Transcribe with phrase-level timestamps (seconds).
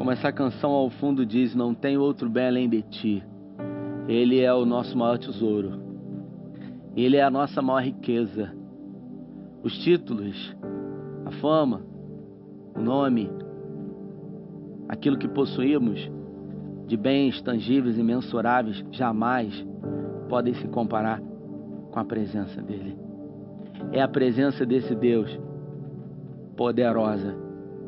[0.00, 3.22] Como essa canção ao fundo diz, não tem outro bem além de ti.
[4.08, 5.78] Ele é o nosso maior tesouro.
[6.96, 8.50] Ele é a nossa maior riqueza.
[9.62, 10.56] Os títulos,
[11.26, 11.82] a fama,
[12.74, 13.30] o nome,
[14.88, 16.10] aquilo que possuímos
[16.86, 19.52] de bens tangíveis e mensuráveis jamais
[20.30, 21.20] podem se comparar
[21.90, 22.96] com a presença dele.
[23.92, 25.38] É a presença desse Deus
[26.56, 27.36] poderosa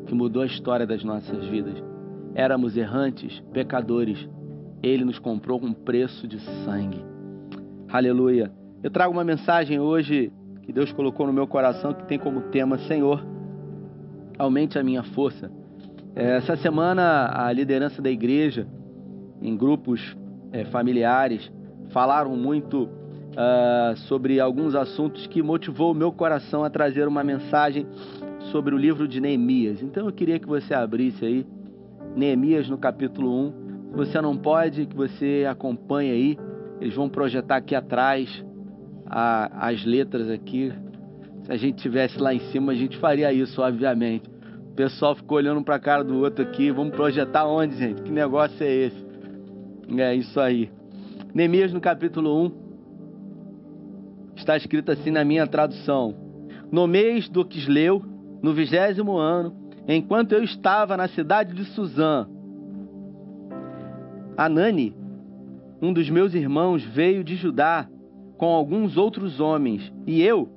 [0.05, 1.92] que mudou a história das nossas vidas.
[2.35, 4.27] Éramos errantes, pecadores.
[4.81, 7.03] Ele nos comprou com preço de sangue.
[7.87, 8.51] Aleluia.
[8.81, 10.31] Eu trago uma mensagem hoje
[10.63, 13.23] que Deus colocou no meu coração que tem como tema Senhor,
[14.37, 15.51] aumente a minha força.
[16.15, 18.67] É, essa semana a liderança da igreja
[19.41, 20.15] em grupos
[20.51, 21.51] é, familiares
[21.89, 27.85] falaram muito uh, sobre alguns assuntos que motivou o meu coração a trazer uma mensagem
[28.51, 29.81] sobre o livro de Neemias.
[29.81, 31.45] Então eu queria que você abrisse aí
[32.15, 33.51] Neemias no capítulo 1.
[33.89, 36.37] Se você não pode, que você acompanhe aí.
[36.79, 38.43] Eles vão projetar aqui atrás
[39.05, 40.71] a, as letras aqui.
[41.43, 44.29] Se a gente tivesse lá em cima, a gente faria isso, obviamente.
[44.71, 46.71] O pessoal ficou olhando para a cara do outro aqui.
[46.71, 48.01] Vamos projetar onde, gente?
[48.01, 49.05] Que negócio é esse?
[49.97, 50.71] É isso aí.
[51.33, 52.51] Neemias no capítulo 1
[54.35, 56.15] está escrito assim na minha tradução:
[56.71, 58.03] No mês do Quisleu,
[58.41, 62.27] no vigésimo ano, enquanto eu estava na cidade de Suzã,
[64.37, 64.95] Anani,
[65.81, 67.87] um dos meus irmãos, veio de Judá
[68.37, 70.49] com alguns outros homens, e eu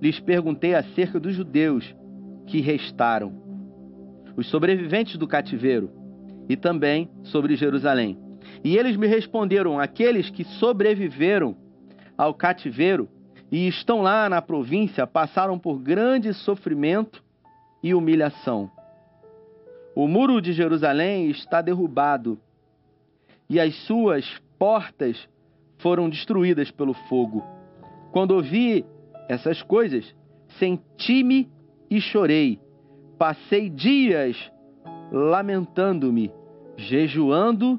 [0.00, 1.94] lhes perguntei acerca dos judeus
[2.46, 3.32] que restaram,
[4.36, 5.90] os sobreviventes do cativeiro,
[6.48, 8.18] e também sobre Jerusalém.
[8.62, 11.56] E eles me responderam: aqueles que sobreviveram
[12.18, 13.08] ao cativeiro
[13.50, 17.23] e estão lá na província passaram por grande sofrimento
[17.84, 18.70] e humilhação.
[19.94, 22.38] O muro de Jerusalém está derrubado
[23.48, 24.24] e as suas
[24.58, 25.28] portas
[25.76, 27.44] foram destruídas pelo fogo.
[28.10, 28.86] Quando ouvi
[29.28, 30.16] essas coisas,
[30.58, 31.50] senti-me
[31.90, 32.58] e chorei.
[33.18, 34.50] Passei dias
[35.12, 36.32] lamentando-me,
[36.78, 37.78] jejuando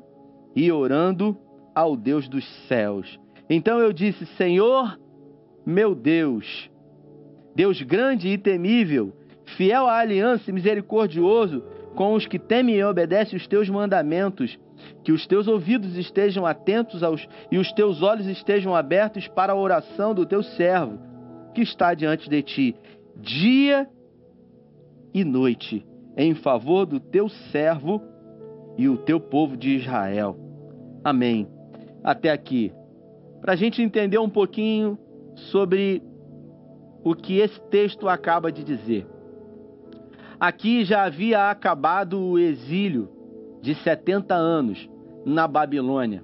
[0.56, 1.36] e orando
[1.74, 3.20] ao Deus dos céus.
[3.50, 5.00] Então eu disse: Senhor,
[5.66, 6.70] meu Deus,
[7.56, 9.12] Deus grande e temível,
[9.46, 11.64] fiel à aliança e misericordioso
[11.96, 14.60] com os que temem e obedecem os teus mandamentos,
[15.04, 19.56] que os teus ouvidos estejam atentos aos e os teus olhos estejam abertos para a
[19.56, 21.00] oração do teu servo,
[21.54, 22.76] que está diante de ti,
[23.16, 23.88] dia
[25.14, 25.86] e noite,
[26.18, 28.02] em favor do teu servo
[28.78, 30.38] e o teu povo de Israel.
[31.04, 31.48] Amém.
[32.04, 32.74] Até aqui.
[33.40, 34.98] Para a gente entender um pouquinho
[35.36, 36.02] sobre
[37.04, 39.08] o que esse texto acaba de dizer.
[40.40, 43.10] Aqui já havia acabado o exílio
[43.62, 44.90] de 70 anos
[45.26, 46.24] na Babilônia.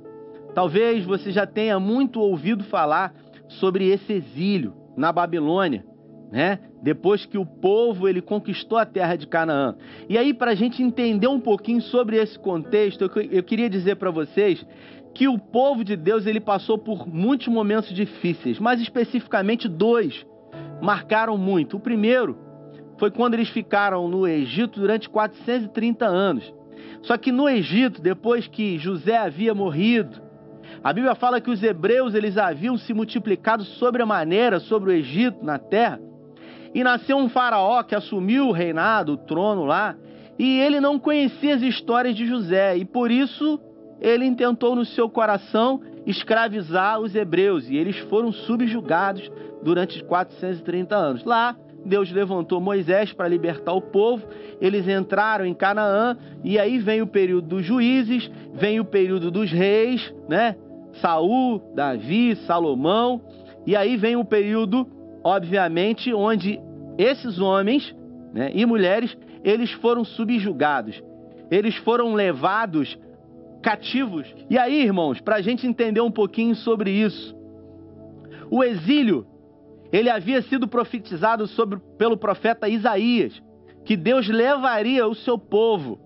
[0.54, 3.14] Talvez você já tenha muito ouvido falar
[3.48, 5.86] sobre esse exílio na Babilônia,
[6.32, 6.60] né?
[6.84, 9.76] Depois que o povo ele conquistou a terra de Canaã.
[10.10, 13.96] E aí, para a gente entender um pouquinho sobre esse contexto, eu, eu queria dizer
[13.96, 14.66] para vocês
[15.14, 20.26] que o povo de Deus ele passou por muitos momentos difíceis, mas especificamente dois
[20.82, 21.78] marcaram muito.
[21.78, 22.50] O primeiro
[23.01, 26.53] foi quando eles ficaram no Egito durante 430 anos.
[27.01, 30.22] Só que no Egito, depois que José havia morrido,
[30.84, 34.94] a Bíblia fala que os hebreus eles haviam se multiplicado sobre a maneira sobre o
[34.94, 36.00] Egito na terra.
[36.75, 39.95] E nasceu um faraó que assumiu o reinado, o trono lá,
[40.38, 43.59] e ele não conhecia as histórias de José, e por isso
[44.00, 49.28] ele intentou no seu coração escravizar os hebreus, e eles foram subjugados
[49.63, 51.23] durante 430 anos.
[51.23, 51.56] Lá,
[51.86, 54.25] Deus levantou Moisés para libertar o povo,
[54.59, 59.52] eles entraram em Canaã, e aí vem o período dos juízes, vem o período dos
[59.52, 60.56] reis, né?
[61.02, 63.22] Saul, Davi, Salomão,
[63.66, 64.86] e aí vem o período
[65.24, 66.59] obviamente, onde
[66.97, 67.96] esses homens
[68.34, 71.01] né, e mulheres eles foram subjugados,
[71.50, 72.98] eles foram levados
[73.62, 74.33] cativos.
[74.50, 77.36] E aí, irmãos, para a gente entender um pouquinho sobre isso,
[78.50, 79.25] o exílio
[79.92, 83.42] ele havia sido profetizado sobre, pelo profeta Isaías,
[83.86, 86.00] que Deus levaria o seu povo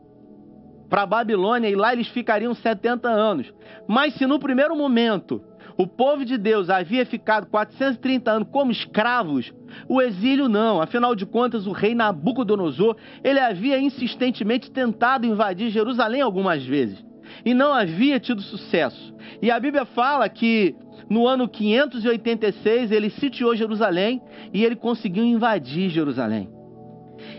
[0.90, 3.54] para a Babilônia e lá eles ficariam 70 anos.
[3.88, 5.42] Mas se no primeiro momento
[5.78, 9.54] o povo de Deus havia ficado 430 anos como escravos,
[9.90, 10.82] o exílio não.
[10.82, 17.04] Afinal de contas, o rei Nabucodonosor, ele havia insistentemente tentado invadir Jerusalém algumas vezes
[17.44, 19.14] e não havia tido sucesso.
[19.42, 20.76] E a Bíblia fala que
[21.10, 24.22] no ano 586 ele sitiou Jerusalém
[24.54, 26.50] e ele conseguiu invadir Jerusalém.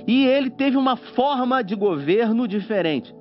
[0.07, 3.15] E ele teve uma forma de governo diferente.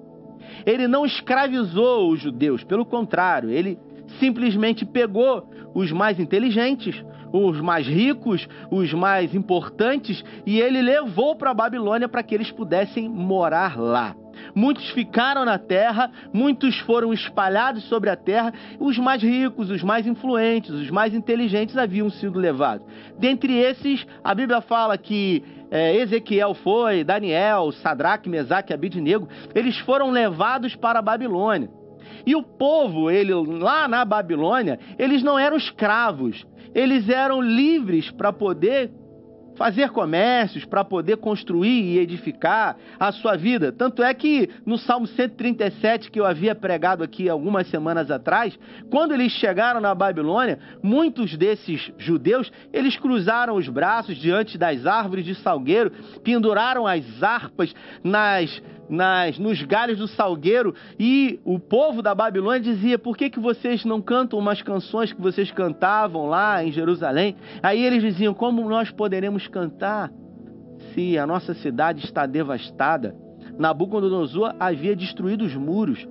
[0.66, 3.78] ele não escravizou os judeus, pelo contrário, ele
[4.20, 7.04] simplesmente pegou os mais inteligentes,
[7.34, 12.52] os mais ricos, os mais importantes, e ele levou para a Babilônia para que eles
[12.52, 14.16] pudessem morar lá.
[14.54, 20.06] Muitos ficaram na terra, muitos foram espalhados sobre a terra, os mais ricos, os mais
[20.08, 22.86] influentes, os mais inteligentes haviam sido levados.
[23.20, 30.12] Dentre esses, a Bíblia fala que é, Ezequiel foi, Daniel, Sadraque, Mesaque Abidnego, eles foram
[30.12, 31.70] levados para a Babilônia.
[32.26, 38.34] E o povo, ele lá na Babilônia, eles não eram escravos, eles eram livres para
[38.34, 38.92] poder
[39.56, 43.72] fazer comércios, para poder construir e edificar a sua vida.
[43.72, 48.58] Tanto é que no Salmo 137, que eu havia pregado aqui algumas semanas atrás,
[48.90, 55.26] quando eles chegaram na Babilônia, muitos desses judeus, eles cruzaram os braços diante das árvores
[55.26, 55.92] de salgueiro,
[56.24, 57.74] penduraram as harpas
[58.04, 63.40] nas nas, nos galhos do salgueiro e o povo da Babilônia dizia: Por que, que
[63.40, 67.36] vocês não cantam umas canções que vocês cantavam lá em Jerusalém?
[67.62, 70.12] Aí eles diziam: Como nós poderemos cantar
[70.94, 73.16] se a nossa cidade está devastada?
[73.58, 76.08] Nabucodonosor havia destruído os muros,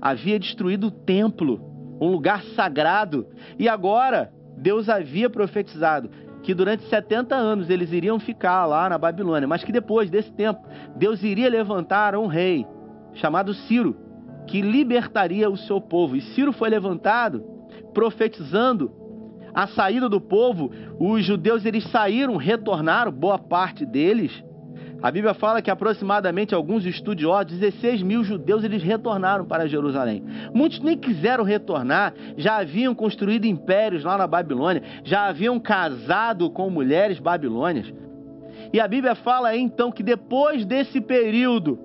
[0.00, 1.60] havia destruído o templo,
[2.00, 3.26] um lugar sagrado,
[3.58, 6.10] e agora Deus havia profetizado:
[6.48, 10.66] que durante 70 anos eles iriam ficar lá na Babilônia, mas que depois desse tempo
[10.96, 12.66] Deus iria levantar um rei
[13.12, 13.94] chamado Ciro,
[14.46, 16.16] que libertaria o seu povo.
[16.16, 17.44] E Ciro foi levantado
[17.92, 18.90] profetizando
[19.52, 20.72] a saída do povo.
[20.98, 24.42] Os judeus eles saíram, retornaram, boa parte deles
[25.00, 30.24] a Bíblia fala que aproximadamente alguns estudiosos, 16 mil judeus, eles retornaram para Jerusalém.
[30.52, 36.68] Muitos nem quiseram retornar, já haviam construído impérios lá na Babilônia, já haviam casado com
[36.68, 37.92] mulheres babilônias.
[38.72, 41.78] E a Bíblia fala então que depois desse período,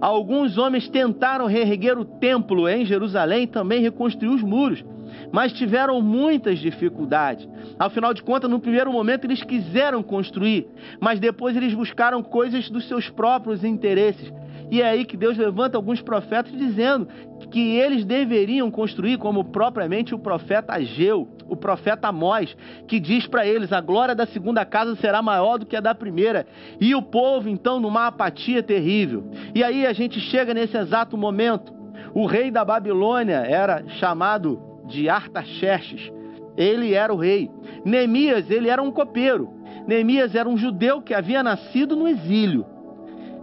[0.00, 4.84] alguns homens tentaram reerguer o templo em Jerusalém e também reconstruir os muros
[5.32, 7.48] mas tiveram muitas dificuldades.
[7.78, 10.66] Afinal de contas, no primeiro momento eles quiseram construir,
[11.00, 14.32] mas depois eles buscaram coisas dos seus próprios interesses.
[14.70, 17.08] E é aí que Deus levanta alguns profetas dizendo
[17.50, 22.56] que eles deveriam construir, como propriamente o profeta Ageu, o profeta Amós,
[22.86, 25.94] que diz para eles: a glória da segunda casa será maior do que a da
[25.94, 26.46] primeira.
[26.80, 29.28] E o povo, então, numa apatia terrível.
[29.52, 31.72] E aí a gente chega nesse exato momento.
[32.14, 36.12] O rei da Babilônia era chamado de Artaxerxes.
[36.56, 37.50] Ele era o rei.
[37.84, 39.48] Neemias, ele era um copeiro.
[39.86, 42.66] Neemias era um judeu que havia nascido no exílio.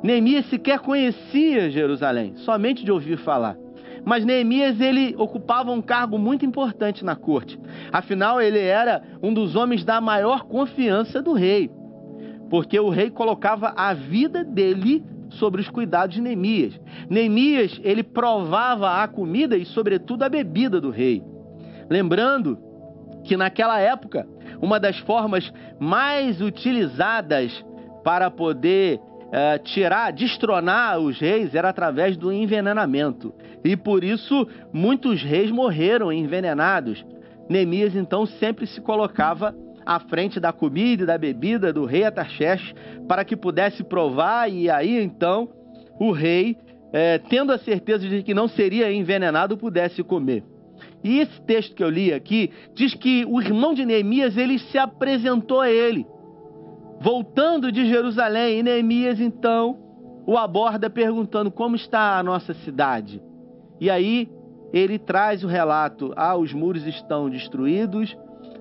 [0.03, 3.57] Neemias sequer conhecia Jerusalém, somente de ouvir falar.
[4.05, 7.59] Mas Neemias ele ocupava um cargo muito importante na corte.
[7.91, 11.69] Afinal, ele era um dos homens da maior confiança do rei,
[12.49, 16.79] porque o rei colocava a vida dele sobre os cuidados de Neemias.
[17.09, 21.21] Neemias ele provava a comida e, sobretudo, a bebida do rei.
[21.89, 22.57] Lembrando
[23.23, 24.27] que naquela época,
[24.61, 27.63] uma das formas mais utilizadas
[28.03, 33.33] para poder uh, tirar, destronar os reis era através do envenenamento.
[33.63, 37.05] E por isso muitos reis morreram envenenados.
[37.49, 39.55] Neemias então sempre se colocava
[39.85, 42.73] à frente da comida e da bebida do rei Ataxerxes
[43.07, 45.49] para que pudesse provar e aí então
[45.99, 46.57] o rei,
[46.93, 50.43] eh, tendo a certeza de que não seria envenenado, pudesse comer.
[51.03, 54.77] E esse texto que eu li aqui diz que o irmão de Neemias ele se
[54.77, 56.05] apresentou a ele,
[56.99, 58.59] voltando de Jerusalém.
[58.59, 59.77] E Neemias então
[60.25, 63.21] o aborda perguntando como está a nossa cidade.
[63.79, 64.29] E aí
[64.73, 68.15] ele traz o relato: ah, os muros estão destruídos,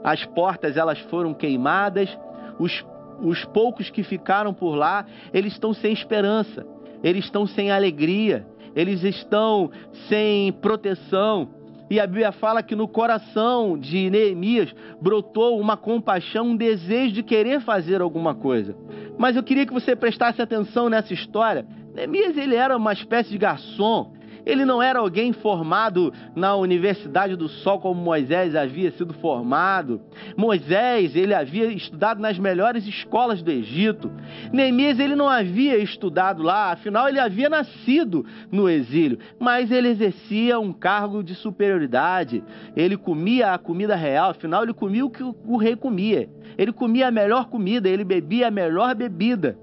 [0.05, 2.17] as portas elas foram queimadas,
[2.59, 2.85] os,
[3.21, 6.65] os poucos que ficaram por lá eles estão sem esperança,
[7.03, 9.71] eles estão sem alegria, eles estão
[10.09, 11.49] sem proteção,
[11.89, 17.23] e a Bíblia fala que no coração de Neemias brotou uma compaixão, um desejo de
[17.23, 18.77] querer fazer alguma coisa.
[19.17, 21.65] Mas eu queria que você prestasse atenção nessa história.
[21.95, 24.13] Neemias ele era uma espécie de garçom,
[24.47, 30.01] ele não era alguém formado na Universidade do Sol como Moisés havia sido formado.
[30.37, 34.11] Moisés, ele havia estudado nas melhores escolas do Egito.
[34.53, 40.61] Neemias, ele não havia estudado lá, afinal ele havia nascido no exílio, mas ele exercia
[40.61, 42.45] um cargo de superioridade.
[42.77, 46.31] Ele comia a comida real, afinal ele comia o que o rei comia.
[46.57, 49.59] Ele comia a melhor comida, ele bebia a melhor bebida.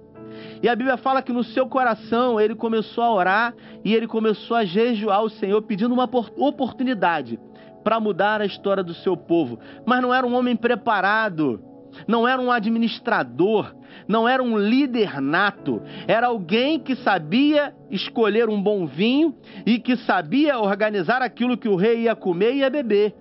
[0.63, 3.53] E a Bíblia fala que no seu coração ele começou a orar
[3.83, 7.37] e ele começou a jejuar o Senhor, pedindo uma oportunidade
[7.83, 9.59] para mudar a história do seu povo.
[9.85, 11.61] Mas não era um homem preparado
[12.07, 13.71] não era um administrador,
[14.07, 19.95] não era um líder nato, era alguém que sabia escolher um bom vinho e que
[19.97, 23.13] sabia organizar aquilo que o rei ia comer e ia beber.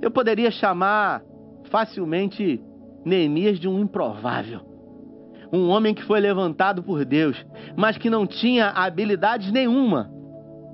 [0.00, 1.22] Eu poderia chamar
[1.64, 2.62] facilmente
[3.04, 4.69] Neemias de um improvável.
[5.52, 7.44] Um homem que foi levantado por Deus,
[7.76, 10.10] mas que não tinha habilidade nenhuma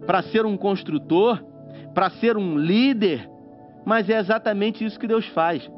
[0.07, 1.43] para ser um construtor,
[1.95, 3.29] para ser um líder,
[3.85, 5.69] mas é exatamente isso que Deus faz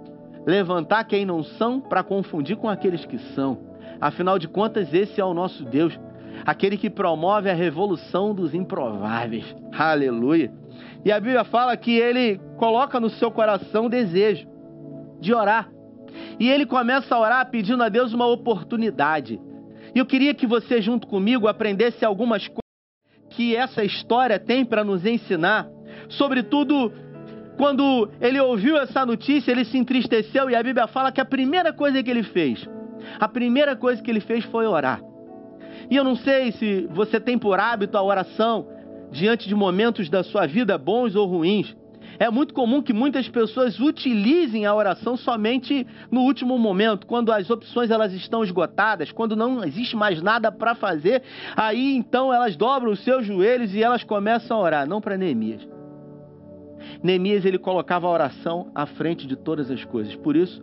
[0.48, 3.58] levantar quem não são para confundir com aqueles que são.
[4.00, 5.98] Afinal de contas, esse é o nosso Deus,
[6.46, 9.54] aquele que promove a revolução dos improváveis.
[9.76, 10.50] Aleluia.
[11.04, 14.48] E a Bíblia fala que ele coloca no seu coração o desejo
[15.20, 15.68] de orar.
[16.38, 19.40] E ele começa a orar pedindo a Deus uma oportunidade.
[19.94, 22.62] E eu queria que você, junto comigo, aprendesse algumas coisas
[23.30, 25.68] que essa história tem para nos ensinar,
[26.08, 26.92] sobretudo
[27.56, 31.72] quando ele ouviu essa notícia, ele se entristeceu e a Bíblia fala que a primeira
[31.72, 32.66] coisa que ele fez,
[33.18, 35.00] a primeira coisa que ele fez foi orar.
[35.90, 38.66] E eu não sei se você tem por hábito a oração
[39.10, 41.74] diante de momentos da sua vida bons ou ruins.
[42.18, 47.48] É muito comum que muitas pessoas utilizem a oração somente no último momento, quando as
[47.48, 51.22] opções elas estão esgotadas, quando não existe mais nada para fazer,
[51.56, 55.66] aí então elas dobram os seus joelhos e elas começam a orar, não para Neemias.
[57.02, 60.16] Neemias ele colocava a oração à frente de todas as coisas.
[60.16, 60.60] Por isso,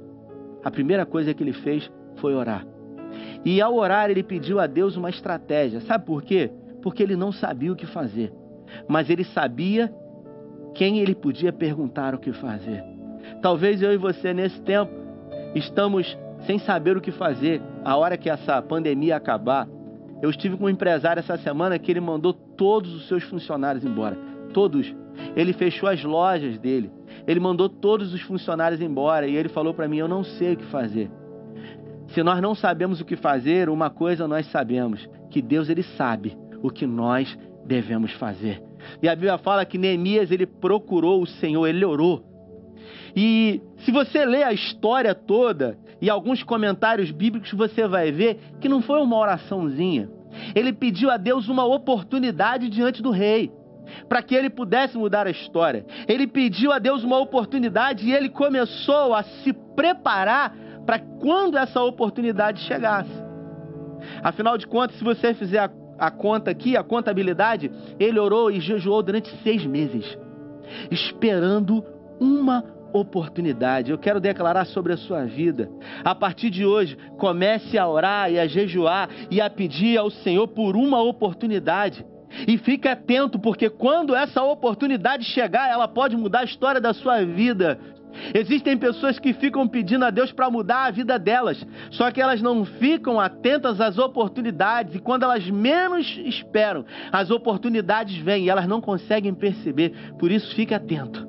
[0.63, 2.65] a primeira coisa que ele fez foi orar.
[3.45, 5.79] E ao orar, ele pediu a Deus uma estratégia.
[5.81, 6.51] Sabe por quê?
[6.81, 8.33] Porque ele não sabia o que fazer.
[8.88, 9.93] Mas ele sabia
[10.75, 12.84] quem ele podia perguntar o que fazer.
[13.41, 14.91] Talvez eu e você, nesse tempo,
[15.55, 17.62] estamos sem saber o que fazer.
[17.84, 19.67] A hora que essa pandemia acabar,
[20.22, 24.17] eu estive com um empresário essa semana que ele mandou todos os seus funcionários embora.
[24.53, 24.94] Todos
[25.36, 26.91] ele fechou as lojas dele.
[27.27, 30.58] Ele mandou todos os funcionários embora e ele falou para mim: Eu não sei o
[30.58, 31.10] que fazer.
[32.10, 36.38] Se nós não sabemos o que fazer, uma coisa nós sabemos: que Deus ele sabe
[36.62, 38.62] o que nós devemos fazer.
[39.01, 42.24] E a Bíblia fala que Neemias ele procurou o Senhor, ele orou.
[43.15, 48.68] E se você ler a história toda e alguns comentários bíblicos, você vai ver que
[48.68, 50.10] não foi uma oraçãozinha.
[50.54, 53.51] Ele pediu a Deus uma oportunidade diante do rei
[54.10, 55.86] para que ele pudesse mudar a história.
[56.08, 61.82] Ele pediu a Deus uma oportunidade e ele começou a se preparar para quando essa
[61.82, 63.24] oportunidade chegasse.
[64.24, 68.59] Afinal de contas, se você fizer a, a conta aqui, a contabilidade, ele orou e
[68.59, 70.17] jejuou durante seis meses,
[70.91, 71.83] esperando
[72.19, 73.91] uma oportunidade.
[73.91, 75.69] Eu quero declarar sobre a sua vida.
[76.03, 80.47] A partir de hoje, comece a orar e a jejuar e a pedir ao Senhor
[80.47, 82.05] por uma oportunidade.
[82.47, 87.23] E fique atento, porque quando essa oportunidade chegar, ela pode mudar a história da sua
[87.23, 87.79] vida.
[88.34, 92.41] Existem pessoas que ficam pedindo a Deus para mudar a vida delas, só que elas
[92.41, 98.67] não ficam atentas às oportunidades e quando elas menos esperam, as oportunidades vêm e elas
[98.67, 99.93] não conseguem perceber.
[100.17, 101.27] Por isso, fique atento,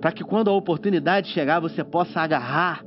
[0.00, 2.84] para que quando a oportunidade chegar, você possa agarrar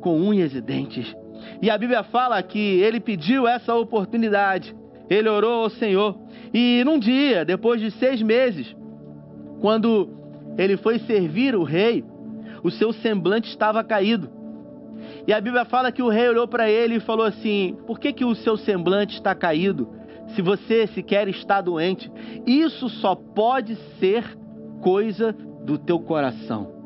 [0.00, 1.14] com unhas e dentes.
[1.62, 4.74] E a Bíblia fala que ele pediu essa oportunidade
[5.08, 6.16] ele orou ao Senhor.
[6.52, 8.74] E num dia, depois de seis meses,
[9.60, 10.10] quando
[10.56, 12.04] ele foi servir o rei,
[12.62, 14.30] o seu semblante estava caído.
[15.26, 18.12] E a Bíblia fala que o rei olhou para ele e falou assim: Por que,
[18.12, 19.88] que o seu semblante está caído?
[20.34, 22.10] Se você sequer está doente,
[22.46, 24.24] isso só pode ser
[24.82, 25.34] coisa
[25.64, 26.76] do teu coração.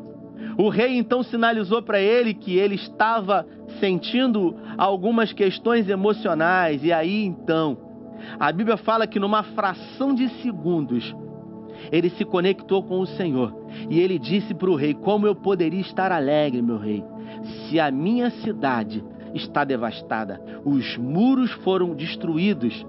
[0.59, 3.47] O rei então sinalizou para ele que ele estava
[3.81, 7.79] sentindo algumas questões emocionais, e aí então
[8.39, 11.15] a Bíblia fala que numa fração de segundos
[11.91, 13.55] ele se conectou com o Senhor
[13.89, 17.03] e ele disse para o rei: Como eu poderia estar alegre, meu rei,
[17.69, 22.87] se a minha cidade está devastada, os muros foram destruídos,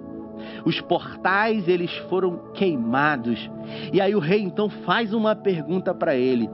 [0.65, 3.49] os portais eles foram queimados.
[3.91, 6.49] E aí o rei então faz uma pergunta para ele: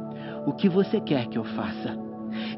[0.46, 1.98] O que você quer que eu faça?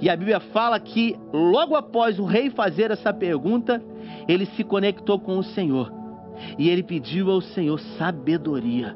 [0.01, 3.81] E a Bíblia fala que logo após o rei fazer essa pergunta,
[4.27, 5.91] ele se conectou com o Senhor
[6.57, 8.95] e ele pediu ao Senhor sabedoria.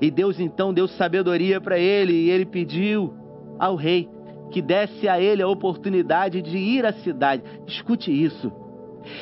[0.00, 3.14] E Deus então deu sabedoria para ele, e ele pediu
[3.58, 4.08] ao rei
[4.50, 7.42] que desse a ele a oportunidade de ir à cidade.
[7.66, 8.52] Escute isso.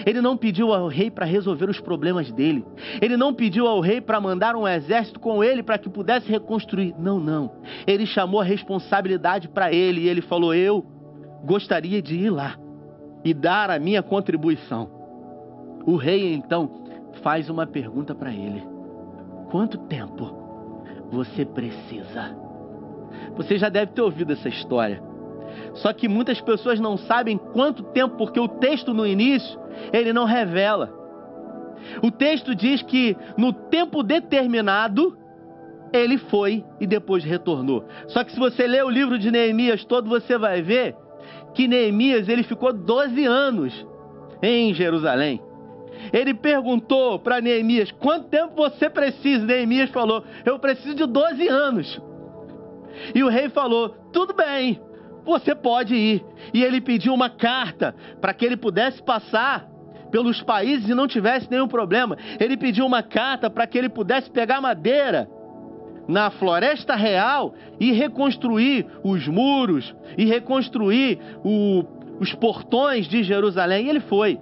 [0.05, 2.65] Ele não pediu ao rei para resolver os problemas dele.
[3.01, 6.95] Ele não pediu ao rei para mandar um exército com ele para que pudesse reconstruir.
[6.99, 7.53] Não, não.
[7.87, 10.85] Ele chamou a responsabilidade para ele e ele falou: Eu
[11.45, 12.59] gostaria de ir lá
[13.25, 14.91] e dar a minha contribuição.
[15.87, 16.85] O rei então
[17.23, 18.63] faz uma pergunta para ele:
[19.51, 20.40] Quanto tempo
[21.11, 22.37] você precisa?
[23.37, 25.03] Você já deve ter ouvido essa história.
[25.75, 29.59] Só que muitas pessoas não sabem quanto tempo, porque o texto no início,
[29.93, 30.93] ele não revela.
[32.03, 35.17] O texto diz que no tempo determinado,
[35.93, 37.85] ele foi e depois retornou.
[38.09, 40.95] Só que se você ler o livro de Neemias todo, você vai ver
[41.55, 43.87] que Neemias ele ficou 12 anos
[44.43, 45.41] em Jerusalém.
[46.13, 49.45] Ele perguntou para Neemias: quanto tempo você precisa?
[49.45, 52.01] Neemias falou: eu preciso de 12 anos.
[53.15, 54.81] E o rei falou: tudo bem,
[55.25, 56.25] você pode ir.
[56.53, 59.69] E ele pediu uma carta para que ele pudesse passar
[60.11, 62.17] pelos países e não tivesse nenhum problema.
[62.39, 65.29] Ele pediu uma carta para que ele pudesse pegar madeira
[66.09, 71.85] na floresta real e reconstruir os muros e reconstruir o,
[72.19, 73.87] os portões de Jerusalém.
[73.87, 74.39] E ele foi.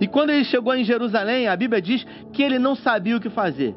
[0.00, 3.30] E quando ele chegou em Jerusalém, a Bíblia diz que ele não sabia o que
[3.30, 3.74] fazer,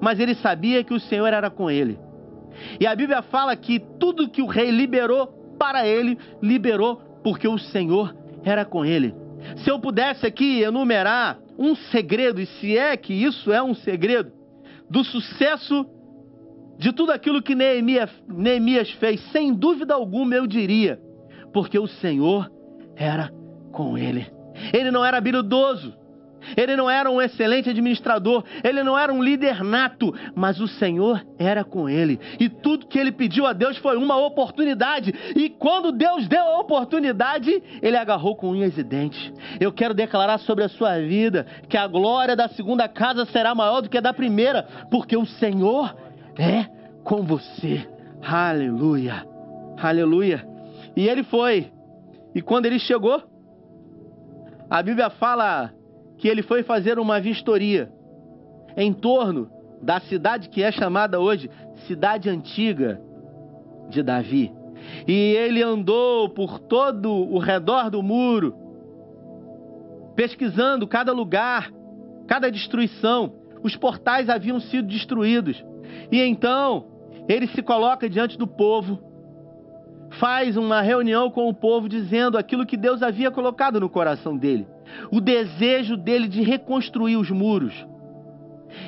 [0.00, 1.98] mas ele sabia que o Senhor era com ele.
[2.80, 5.26] E a Bíblia fala que tudo que o rei liberou
[5.58, 9.14] para ele, liberou porque o Senhor era com ele.
[9.58, 14.32] Se eu pudesse aqui enumerar um segredo, e se é que isso é um segredo,
[14.88, 15.86] do sucesso
[16.78, 21.00] de tudo aquilo que Neemias, Neemias fez, sem dúvida alguma eu diria,
[21.52, 22.50] porque o Senhor
[22.94, 23.30] era
[23.72, 24.35] com ele.
[24.72, 25.94] Ele não era habilidoso,
[26.54, 31.24] ele não era um excelente administrador, ele não era um líder nato, mas o Senhor
[31.38, 32.20] era com ele.
[32.38, 35.14] E tudo que ele pediu a Deus foi uma oportunidade.
[35.34, 39.32] E quando Deus deu a oportunidade, ele agarrou com unhas e dentes.
[39.58, 43.80] Eu quero declarar sobre a sua vida que a glória da segunda casa será maior
[43.80, 45.96] do que a da primeira, porque o Senhor
[46.38, 46.66] é
[47.02, 47.88] com você.
[48.22, 49.26] Aleluia.
[49.78, 50.46] Aleluia.
[50.96, 51.70] E ele foi.
[52.34, 53.22] E quando ele chegou,
[54.68, 55.72] a Bíblia fala
[56.18, 57.90] que ele foi fazer uma vistoria
[58.76, 59.50] em torno
[59.82, 61.50] da cidade que é chamada hoje
[61.86, 63.00] Cidade Antiga
[63.88, 64.52] de Davi.
[65.06, 68.54] E ele andou por todo o redor do muro,
[70.14, 71.70] pesquisando cada lugar,
[72.26, 73.32] cada destruição.
[73.62, 75.64] Os portais haviam sido destruídos.
[76.10, 76.86] E então
[77.28, 78.98] ele se coloca diante do povo,
[80.18, 84.66] faz uma reunião com o povo dizendo aquilo que Deus havia colocado no coração dele
[85.10, 87.86] o desejo dele de reconstruir os muros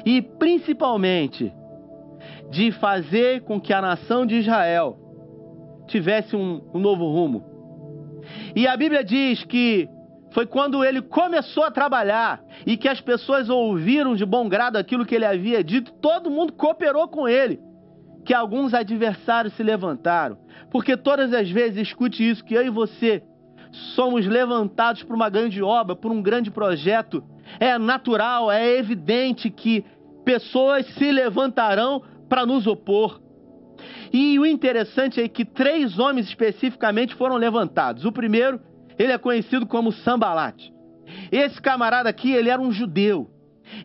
[0.04, 1.52] e principalmente
[2.50, 4.96] de fazer com que a nação de Israel
[5.86, 7.44] tivesse um, um novo rumo.
[8.54, 9.88] E a Bíblia diz que
[10.32, 15.06] foi quando ele começou a trabalhar e que as pessoas ouviram de bom grado aquilo
[15.06, 17.60] que ele havia dito, todo mundo cooperou com ele,
[18.28, 20.36] que alguns adversários se levantaram.
[20.70, 23.22] Porque todas as vezes, escute isso, que eu e você
[23.94, 27.24] somos levantados por uma grande obra, por um grande projeto,
[27.58, 29.82] é natural, é evidente que
[30.26, 33.18] pessoas se levantarão para nos opor.
[34.12, 38.04] E o interessante é que três homens especificamente foram levantados.
[38.04, 38.60] O primeiro,
[38.98, 40.70] ele é conhecido como Sambalat.
[41.32, 43.30] Esse camarada aqui, ele era um judeu.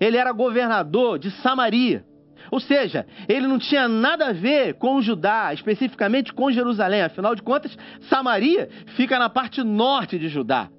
[0.01, 2.03] Ele era governador de Samaria.
[2.53, 7.01] Ou seja, ele não tinha nada a ver com Judá, especificamente com Jerusalém.
[7.01, 10.69] Afinal de contas, Samaria fica na parte norte de Judá.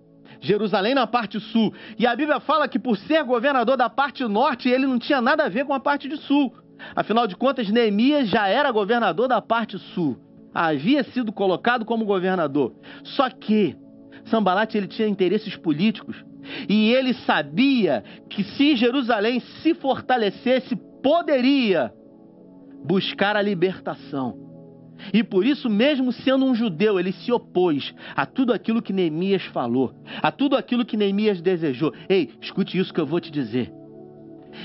[0.41, 1.75] Jerusalém na parte sul.
[1.99, 5.47] E a Bíblia fala que por ser governador da parte norte, ele não tinha nada
[5.47, 6.55] a ver com a parte de sul.
[6.95, 10.17] Afinal de contas, Neemias já era governador da parte sul.
[10.55, 12.73] Havia sido colocado como governador.
[13.03, 13.75] Só que
[14.27, 16.25] Sambalat ele tinha interesses políticos
[16.69, 21.93] e ele sabia que se Jerusalém se fortalecesse poderia
[22.83, 24.43] buscar a libertação.
[25.13, 29.43] E por isso, mesmo sendo um judeu, ele se opôs a tudo aquilo que Neemias
[29.47, 31.93] falou, a tudo aquilo que Neemias desejou.
[32.09, 33.71] Ei, escute isso que eu vou te dizer.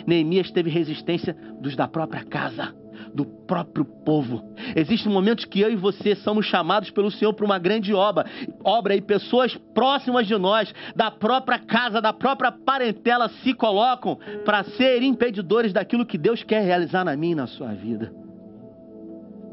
[0.07, 2.78] Neemias teve resistência dos da própria casa
[3.13, 4.41] do próprio povo.
[4.75, 8.25] Existem momentos que eu e você somos chamados pelo Senhor para uma grande obra,
[8.63, 14.63] obra e pessoas próximas de nós, da própria casa, da própria parentela, se colocam para
[14.63, 18.13] ser impedidores daquilo que Deus quer realizar na minha e na sua vida.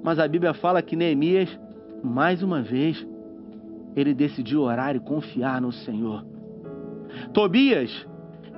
[0.02, 1.48] Mas a Bíblia fala que Neemias,
[2.02, 3.04] mais uma vez,
[3.96, 6.24] ele decidiu orar e confiar no Senhor.
[7.32, 8.06] Tobias,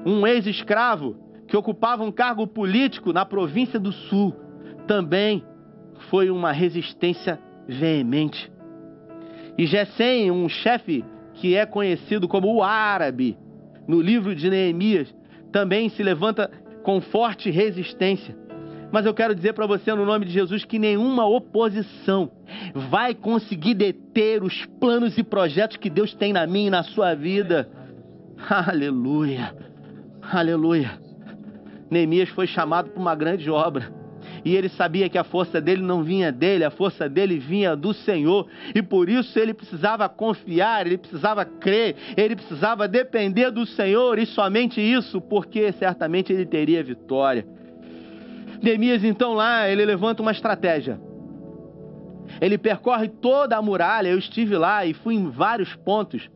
[0.04, 4.34] um ex-escravo que ocupava um cargo político na província do Sul,
[4.88, 5.44] também
[6.10, 8.50] foi uma resistência veemente.
[9.56, 13.36] E Gesem, um chefe que é conhecido como o árabe,
[13.86, 15.14] no livro de Neemias,
[15.52, 16.50] também se levanta
[16.82, 18.36] com forte resistência.
[18.90, 22.30] Mas eu quero dizer para você, no nome de Jesus, que nenhuma oposição
[22.74, 27.14] vai conseguir deter os planos e projetos que Deus tem na minha e na sua
[27.14, 27.68] vida.
[28.48, 29.54] Aleluia,
[30.22, 30.98] aleluia.
[31.90, 33.97] Neemias foi chamado para uma grande obra.
[34.44, 37.92] E ele sabia que a força dele não vinha dele, a força dele vinha do
[37.92, 38.46] Senhor.
[38.74, 44.26] E por isso ele precisava confiar, ele precisava crer, ele precisava depender do Senhor e
[44.26, 47.46] somente isso, porque certamente ele teria vitória.
[48.62, 51.00] Neemias então lá, ele levanta uma estratégia.
[52.40, 56.28] Ele percorre toda a muralha, eu estive lá e fui em vários pontos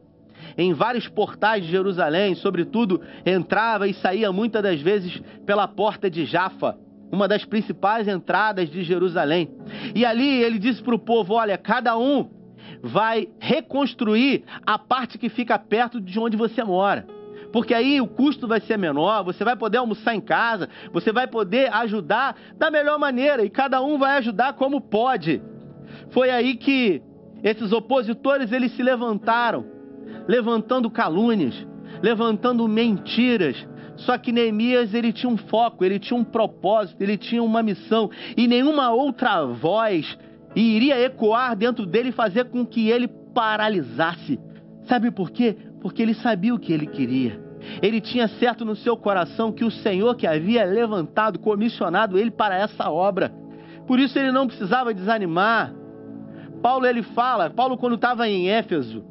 [0.56, 6.24] em vários portais de Jerusalém, sobretudo entrava e saía muitas das vezes pela porta de
[6.24, 6.76] Jafa,
[7.12, 9.50] uma das principais entradas de Jerusalém.
[9.94, 12.28] E ali ele disse para o povo: Olha, cada um
[12.82, 17.06] vai reconstruir a parte que fica perto de onde você mora.
[17.52, 21.26] Porque aí o custo vai ser menor, você vai poder almoçar em casa, você vai
[21.26, 25.42] poder ajudar da melhor maneira e cada um vai ajudar como pode.
[26.10, 27.02] Foi aí que
[27.44, 29.82] esses opositores eles se levantaram
[30.26, 31.54] levantando calúnias,
[32.02, 33.56] levantando mentiras.
[34.04, 38.10] Só que Neemias ele tinha um foco, ele tinha um propósito, ele tinha uma missão
[38.36, 40.18] e nenhuma outra voz
[40.54, 44.38] iria ecoar dentro dele e fazer com que ele paralisasse.
[44.84, 45.56] Sabe por quê?
[45.80, 47.40] Porque ele sabia o que ele queria.
[47.80, 52.56] Ele tinha certo no seu coração que o Senhor que havia levantado, comissionado ele para
[52.56, 53.32] essa obra.
[53.86, 55.72] Por isso ele não precisava desanimar.
[56.60, 59.04] Paulo ele fala, Paulo quando estava em Éfeso,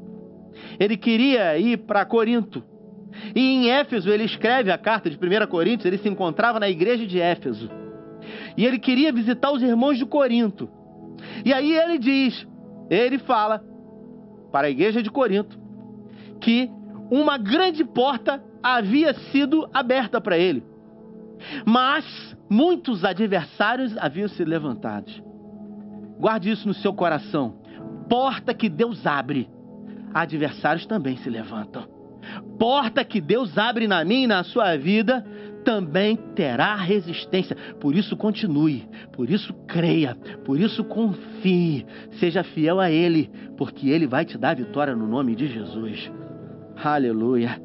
[0.80, 2.64] ele queria ir para Corinto.
[3.36, 7.06] E em Éfeso ele escreve a carta de 1 Coríntios, ele se encontrava na igreja
[7.06, 7.70] de Éfeso.
[8.56, 10.70] E ele queria visitar os irmãos de Corinto.
[11.46, 12.48] E aí ele diz,
[12.90, 13.64] ele fala
[14.52, 15.60] para a igreja de Corinto
[16.40, 16.70] que
[17.10, 20.64] uma grande porta havia sido aberta para ele.
[21.66, 22.06] Mas
[22.50, 25.22] muitos adversários haviam se levantados.
[26.20, 27.56] Guarde isso no seu coração.
[28.08, 29.50] Porta que Deus abre
[30.14, 31.88] adversários também se levantam.
[32.58, 35.26] Porta que Deus abre na minha e na sua vida
[35.64, 37.56] também terá resistência.
[37.80, 41.86] Por isso continue, por isso creia, por isso confie,
[42.20, 46.12] seja fiel a Ele, porque Ele vai te dar vitória no nome de Jesus.
[46.84, 47.62] Aleluia.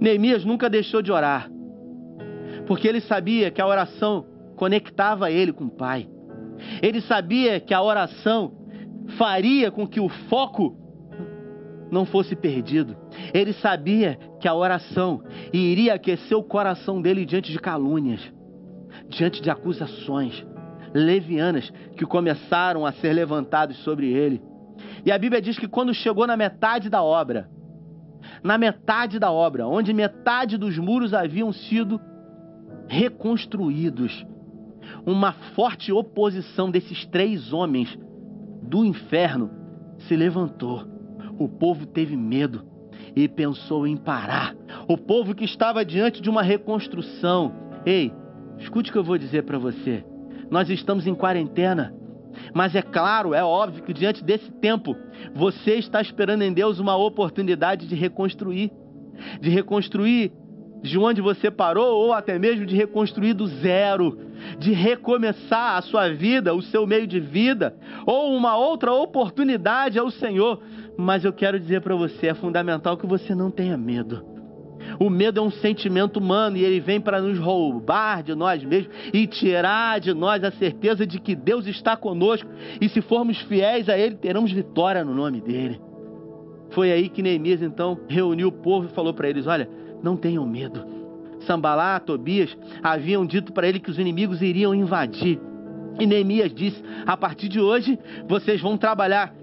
[0.00, 1.50] Neemias nunca deixou de orar,
[2.66, 4.24] porque ele sabia que a oração
[4.56, 6.08] conectava ele com o Pai.
[6.82, 8.52] Ele sabia que a oração
[9.18, 10.76] faria com que o foco
[11.90, 12.96] não fosse perdido.
[13.34, 15.22] Ele sabia que a oração
[15.52, 18.20] iria aquecer o coração dele diante de calúnias,
[19.08, 20.44] diante de acusações
[20.94, 24.40] levianas que começaram a ser levantadas sobre ele.
[25.04, 27.48] E a Bíblia diz que quando chegou na metade da obra,
[28.42, 32.00] na metade da obra, onde metade dos muros haviam sido
[32.88, 34.26] reconstruídos,
[35.06, 37.98] uma forte oposição desses três homens
[38.62, 39.50] do inferno
[40.00, 40.99] se levantou.
[41.40, 42.66] O povo teve medo
[43.16, 44.54] e pensou em parar.
[44.86, 47.54] O povo que estava diante de uma reconstrução.
[47.86, 48.12] Ei,
[48.58, 50.04] escute o que eu vou dizer para você.
[50.50, 51.94] Nós estamos em quarentena.
[52.52, 54.94] Mas é claro, é óbvio que diante desse tempo,
[55.34, 58.70] você está esperando em Deus uma oportunidade de reconstruir.
[59.40, 60.30] De reconstruir
[60.82, 64.18] de onde você parou ou até mesmo de reconstruir do zero,
[64.58, 67.74] de recomeçar a sua vida, o seu meio de vida,
[68.06, 70.62] ou uma outra oportunidade ao Senhor.
[71.00, 74.22] Mas eu quero dizer para você, é fundamental que você não tenha medo.
[74.98, 78.94] O medo é um sentimento humano e ele vem para nos roubar de nós mesmos
[79.12, 82.48] e tirar de nós a certeza de que Deus está conosco
[82.80, 85.80] e se formos fiéis a Ele, teremos vitória no nome dEle.
[86.70, 89.68] Foi aí que Neemias então reuniu o povo e falou para eles: Olha,
[90.02, 90.84] não tenham medo.
[91.40, 95.40] Sambalá, Tobias haviam dito para ele que os inimigos iriam invadir.
[95.98, 99.39] E Neemias disse: a partir de hoje vocês vão trabalhar.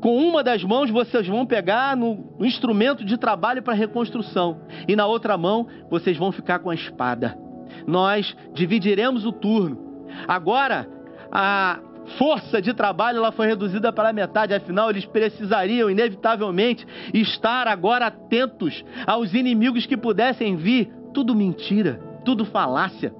[0.00, 5.06] Com uma das mãos vocês vão pegar no instrumento de trabalho para reconstrução, e na
[5.06, 7.36] outra mão vocês vão ficar com a espada.
[7.86, 10.06] Nós dividiremos o turno.
[10.28, 10.86] Agora,
[11.32, 11.80] a
[12.18, 18.84] força de trabalho ela foi reduzida pela metade, afinal eles precisariam inevitavelmente estar agora atentos
[19.06, 20.92] aos inimigos que pudessem vir.
[21.12, 23.12] Tudo mentira, tudo falácia,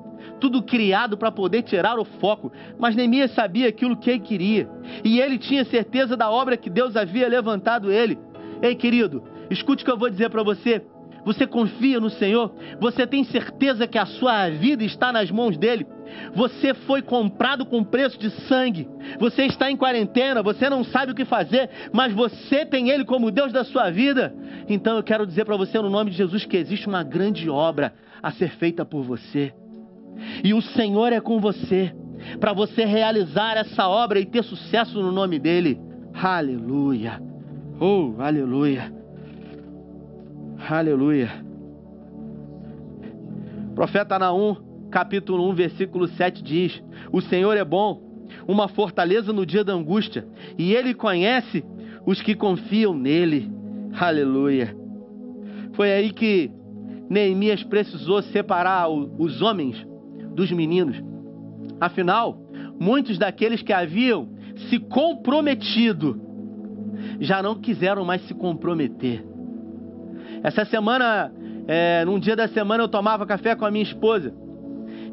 [0.44, 2.52] tudo criado para poder tirar o foco.
[2.78, 4.68] Mas Neemias sabia aquilo que ele queria
[5.02, 8.18] e ele tinha certeza da obra que Deus havia levantado ele.
[8.60, 10.82] Ei, querido, escute o que eu vou dizer para você.
[11.24, 12.54] Você confia no Senhor?
[12.78, 15.86] Você tem certeza que a sua vida está nas mãos dele?
[16.34, 18.86] Você foi comprado com preço de sangue.
[19.18, 23.30] Você está em quarentena, você não sabe o que fazer, mas você tem ele como
[23.30, 24.34] Deus da sua vida.
[24.68, 27.94] Então eu quero dizer para você no nome de Jesus que existe uma grande obra
[28.22, 29.54] a ser feita por você.
[30.42, 31.92] E o Senhor é com você
[32.40, 35.78] para você realizar essa obra e ter sucesso no nome dele.
[36.12, 37.20] Aleluia.
[37.80, 38.92] Oh, aleluia.
[40.68, 41.44] Aleluia.
[43.74, 44.56] Profeta Naum,
[44.90, 48.00] capítulo 1, versículo 7 diz: O Senhor é bom,
[48.46, 51.64] uma fortaleza no dia da angústia, e ele conhece
[52.06, 53.50] os que confiam nele.
[53.98, 54.76] Aleluia.
[55.72, 56.50] Foi aí que
[57.10, 59.84] Neemias precisou separar os homens
[60.34, 60.96] dos meninos.
[61.80, 62.38] Afinal,
[62.78, 64.28] muitos daqueles que haviam
[64.68, 66.20] se comprometido
[67.20, 69.24] já não quiseram mais se comprometer.
[70.42, 71.32] Essa semana,
[71.66, 74.34] é, num dia da semana, eu tomava café com a minha esposa.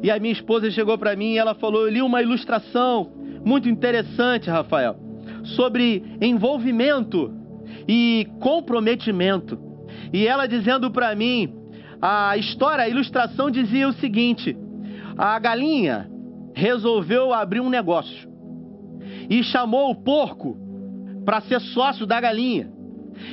[0.02, 3.12] E a minha esposa chegou para mim e ela falou: Eu li uma ilustração
[3.44, 4.96] muito interessante, Rafael,
[5.56, 7.32] sobre envolvimento
[7.88, 9.58] e comprometimento.
[10.12, 11.52] E ela dizendo para mim:
[12.00, 14.56] a história, a ilustração dizia o seguinte:
[15.16, 16.10] a galinha
[16.54, 18.30] resolveu abrir um negócio
[19.28, 20.56] e chamou o porco
[21.24, 22.70] para ser sócio da galinha.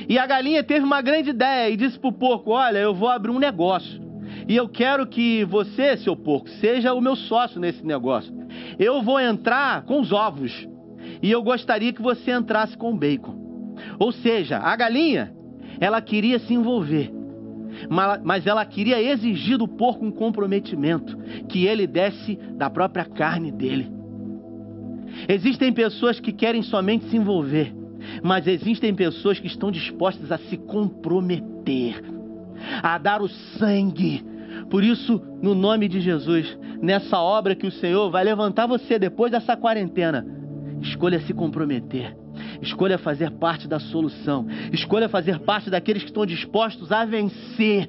[0.08, 3.08] E a galinha teve uma grande ideia e disse para o porco: Olha, eu vou
[3.08, 4.00] abrir um negócio.
[4.48, 8.32] E eu quero que você, seu porco, seja o meu sócio nesse negócio.
[8.78, 10.68] Eu vou entrar com os ovos.
[11.22, 13.74] E eu gostaria que você entrasse com o bacon.
[13.98, 15.32] Ou seja, a galinha,
[15.80, 17.19] ela queria se envolver.
[18.22, 21.16] Mas ela queria exigir do porco um comprometimento,
[21.48, 23.90] que ele desse da própria carne dele.
[25.28, 27.74] Existem pessoas que querem somente se envolver,
[28.22, 32.02] mas existem pessoas que estão dispostas a se comprometer,
[32.82, 34.24] a dar o sangue.
[34.68, 39.32] Por isso, no nome de Jesus, nessa obra que o Senhor vai levantar você depois
[39.32, 40.26] dessa quarentena,
[40.80, 42.16] escolha se comprometer.
[42.62, 44.46] Escolha fazer parte da solução.
[44.72, 47.88] Escolha fazer parte daqueles que estão dispostos a vencer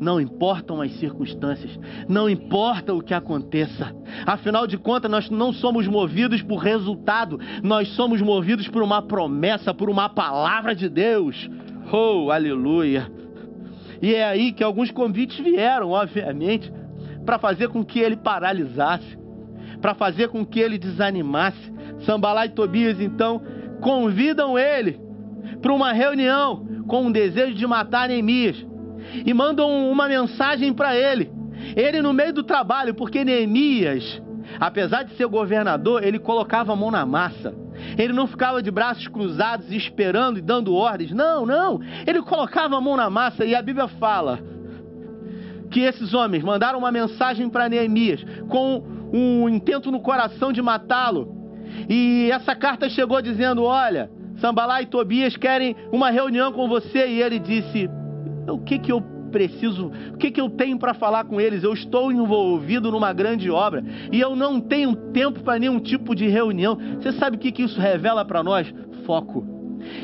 [0.00, 3.94] não importam as circunstâncias, não importa o que aconteça.
[4.26, 9.72] Afinal de contas, nós não somos movidos por resultado, nós somos movidos por uma promessa,
[9.72, 11.48] por uma palavra de Deus.
[11.92, 13.10] Oh, aleluia!
[14.02, 16.72] E é aí que alguns convites vieram, obviamente,
[17.24, 19.16] para fazer com que ele paralisasse,
[19.80, 21.72] para fazer com que ele desanimasse.
[22.04, 23.40] Sambalá e Tobias, então,
[23.84, 24.98] convidam ele
[25.60, 28.66] para uma reunião com o desejo de matar Neemias
[29.26, 31.30] e mandam uma mensagem para ele.
[31.76, 34.22] Ele no meio do trabalho, porque Neemias,
[34.58, 37.54] apesar de ser governador, ele colocava a mão na massa.
[37.98, 41.12] Ele não ficava de braços cruzados esperando e dando ordens.
[41.12, 41.78] Não, não.
[42.06, 44.38] Ele colocava a mão na massa e a Bíblia fala
[45.70, 51.43] que esses homens mandaram uma mensagem para Neemias com um intento no coração de matá-lo.
[51.88, 57.06] E essa carta chegou dizendo: Olha, Sambalá e Tobias querem uma reunião com você.
[57.06, 57.88] E ele disse:
[58.48, 61.64] o que que eu preciso, o que que eu tenho para falar com eles?
[61.64, 66.28] Eu estou envolvido numa grande obra e eu não tenho tempo para nenhum tipo de
[66.28, 66.78] reunião.
[67.00, 68.72] Você sabe o que que isso revela para nós?
[69.04, 69.44] Foco.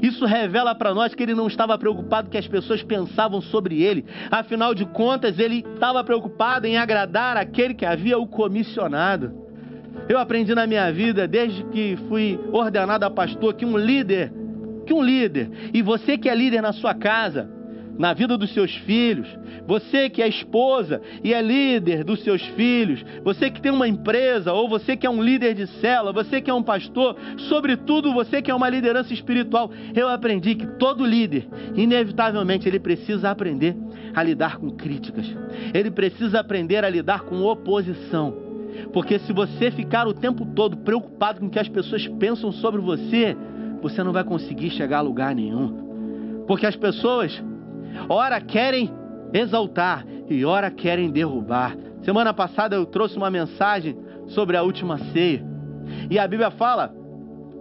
[0.02, 4.04] Isso revela para nós que ele não estava preocupado que as pessoas pensavam sobre ele.
[4.30, 9.49] Afinal de contas, ele estava preocupado em agradar aquele que havia o comissionado.
[10.10, 14.32] Eu aprendi na minha vida, desde que fui ordenado a pastor, que um líder,
[14.84, 17.48] que um líder, e você que é líder na sua casa,
[17.96, 19.28] na vida dos seus filhos,
[19.68, 24.52] você que é esposa e é líder dos seus filhos, você que tem uma empresa,
[24.52, 27.16] ou você que é um líder de célula, você que é um pastor,
[27.48, 31.46] sobretudo você que é uma liderança espiritual, eu aprendi que todo líder,
[31.76, 33.76] inevitavelmente, ele precisa aprender
[34.12, 35.32] a lidar com críticas,
[35.72, 38.49] ele precisa aprender a lidar com oposição.
[38.92, 42.80] Porque se você ficar o tempo todo preocupado com o que as pessoas pensam sobre
[42.80, 43.36] você,
[43.82, 46.44] você não vai conseguir chegar a lugar nenhum.
[46.46, 47.42] Porque as pessoas
[48.08, 48.90] ora querem
[49.32, 51.76] exaltar e ora querem derrubar.
[52.02, 53.96] Semana passada eu trouxe uma mensagem
[54.28, 55.44] sobre a última ceia.
[56.10, 56.94] E a Bíblia fala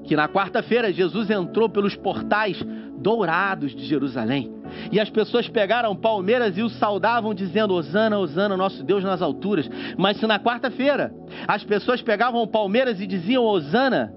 [0.03, 2.63] que na quarta-feira Jesus entrou pelos portais
[2.97, 4.51] dourados de Jerusalém.
[4.91, 9.69] E as pessoas pegaram palmeiras e o saudavam, dizendo: Osana, Osana, nosso Deus nas alturas.
[9.97, 11.13] Mas se na quarta-feira
[11.47, 14.13] as pessoas pegavam palmeiras e diziam Osana,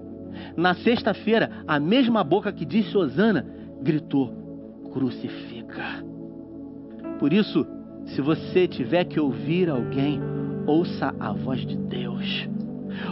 [0.57, 3.45] na sexta-feira a mesma boca que disse Osana
[3.81, 4.33] gritou:
[4.91, 6.03] Crucifica.
[7.19, 7.65] Por isso,
[8.05, 10.19] se você tiver que ouvir alguém,
[10.65, 12.47] ouça a voz de Deus.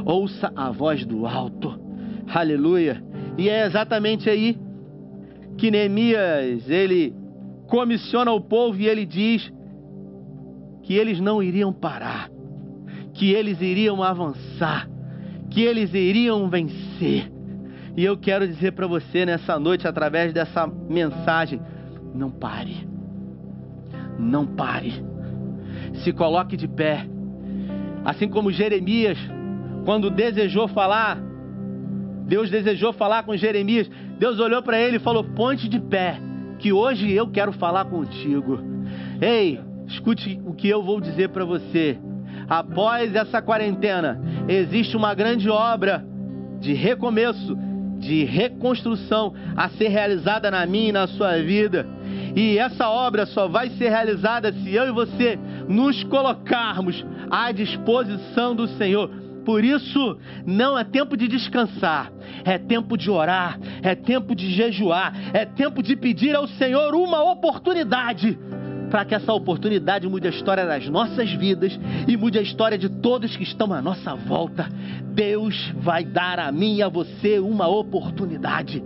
[0.05, 1.79] Ouça a voz do alto.
[2.27, 3.03] Aleluia.
[3.37, 4.57] E é exatamente aí
[5.57, 7.13] que Neemias, ele
[7.71, 9.51] comissiona o povo e ele diz
[10.83, 12.29] que eles não iriam parar,
[13.13, 14.87] que eles iriam avançar,
[15.49, 17.31] que eles iriam vencer.
[17.95, 21.61] E eu quero dizer para você nessa noite, através dessa mensagem:
[22.13, 22.91] não pare
[24.21, 25.03] não pare.
[26.03, 27.05] Se coloque de pé.
[28.05, 29.17] Assim como Jeremias,
[29.85, 31.17] quando desejou falar,
[32.27, 33.89] Deus desejou falar com Jeremias.
[34.17, 36.19] Deus olhou para ele e falou: Ponte de pé,
[36.61, 38.59] que hoje eu quero falar contigo.
[39.19, 41.97] Ei, escute o que eu vou dizer para você.
[42.47, 46.05] após essa quarentena, existe uma grande obra
[46.59, 47.57] de recomeço,
[47.97, 51.87] de reconstrução a ser realizada na minha e na sua vida.
[52.35, 58.53] E essa obra só vai ser realizada se eu e você nos colocarmos à disposição
[58.53, 59.09] do Senhor.
[59.45, 62.11] Por isso, não é tempo de descansar,
[62.45, 67.23] é tempo de orar, é tempo de jejuar, é tempo de pedir ao Senhor uma
[67.31, 68.37] oportunidade
[68.91, 72.89] para que essa oportunidade mude a história das nossas vidas e mude a história de
[72.89, 74.67] todos que estão à nossa volta.
[75.13, 78.83] Deus vai dar a mim e a você uma oportunidade.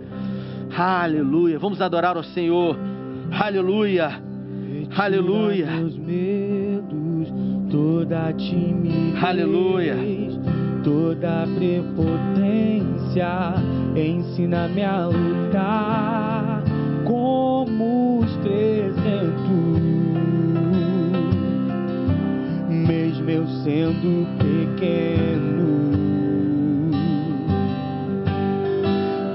[0.76, 1.58] Aleluia.
[1.58, 2.78] Vamos adorar ao Senhor.
[3.32, 4.22] Aleluia.
[4.96, 5.68] Aleluia.
[9.20, 10.45] Aleluia.
[10.86, 13.26] Toda prepotência,
[13.96, 16.62] ensina-me a lutar
[17.04, 19.82] como os trezentos,
[22.70, 25.90] mesmo eu sendo pequeno,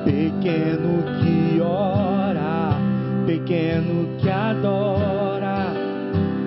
[0.06, 2.78] pequeno que ora,
[3.26, 5.74] pequeno que adora,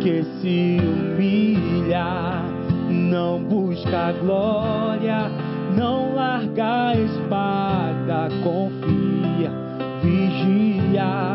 [0.00, 2.42] que se humilha,
[2.88, 4.93] não busca glória,
[8.42, 9.50] confia,
[10.02, 11.33] vigia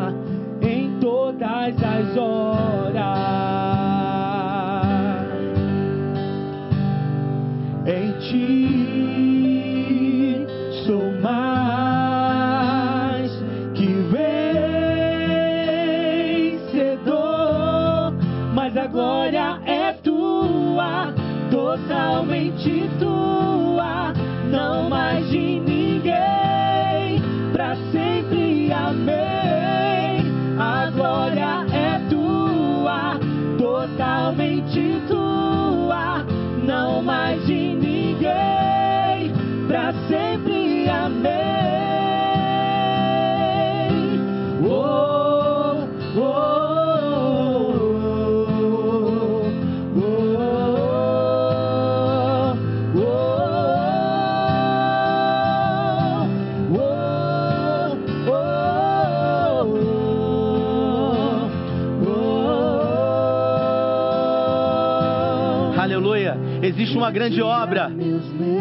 [66.80, 67.92] Existe uma grande obra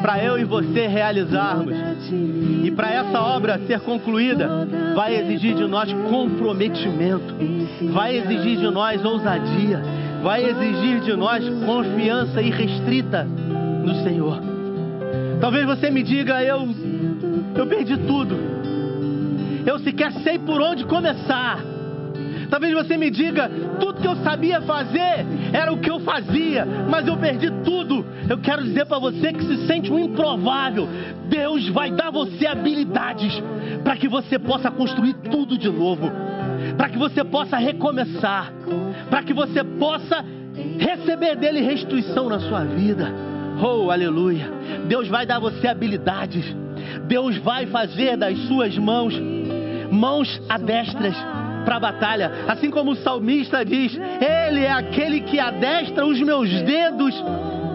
[0.02, 1.72] para eu e você realizarmos.
[2.64, 7.36] E para essa obra ser concluída, vai exigir de nós comprometimento,
[7.92, 9.80] vai exigir de nós ousadia,
[10.20, 14.42] vai exigir de nós confiança irrestrita no Senhor.
[15.40, 16.68] Talvez você me diga, eu,
[17.54, 18.36] eu perdi tudo.
[19.64, 21.62] Eu sequer sei por onde começar.
[22.50, 27.06] Talvez você me diga, tudo que eu sabia fazer era o que eu fazia, mas
[27.06, 27.97] eu perdi tudo.
[28.28, 30.86] Eu quero dizer para você que se sente um improvável.
[31.28, 33.32] Deus vai dar você habilidades
[33.82, 36.10] para que você possa construir tudo de novo,
[36.76, 38.52] para que você possa recomeçar,
[39.08, 40.24] para que você possa
[40.78, 43.12] receber dele restituição na sua vida.
[43.62, 44.50] Oh, aleluia!
[44.86, 46.44] Deus vai dar você habilidades.
[47.06, 49.14] Deus vai fazer das suas mãos
[49.90, 51.14] mãos adestras
[51.64, 52.30] para a batalha.
[52.46, 57.14] Assim como o salmista diz: Ele é aquele que adestra os meus dedos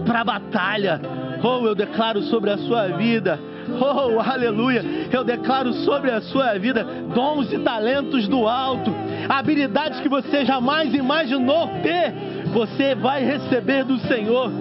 [0.06, 1.02] para a batalha.
[1.44, 3.40] Oh, eu declaro sobre a sua vida.
[3.80, 4.84] Oh, aleluia!
[5.12, 6.86] Eu declaro sobre a sua vida
[7.16, 8.94] dons e talentos do alto,
[9.30, 12.14] habilidades que você jamais imaginou ter.
[12.54, 14.52] Você vai receber do Senhor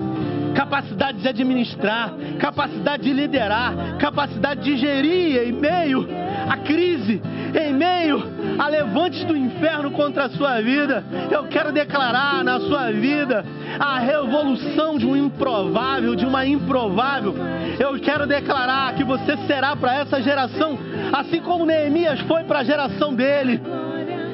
[0.55, 6.07] capacidade de administrar, capacidade de liderar, capacidade de gerir em meio
[6.49, 7.23] à crise,
[7.55, 8.23] em meio
[8.59, 11.05] a levantes do inferno contra a sua vida.
[11.31, 13.45] Eu quero declarar na sua vida
[13.79, 17.35] a revolução de um improvável, de uma improvável.
[17.79, 20.79] Eu quero declarar que você será para essa geração,
[21.13, 23.61] assim como Neemias foi para a geração dele,